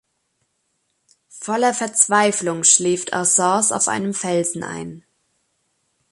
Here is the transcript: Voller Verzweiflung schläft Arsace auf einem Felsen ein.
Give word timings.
Voller 1.41 1.75
Verzweiflung 1.75 2.63
schläft 2.63 3.13
Arsace 3.13 3.71
auf 3.71 3.87
einem 3.87 4.15
Felsen 4.15 4.63
ein. 4.63 5.03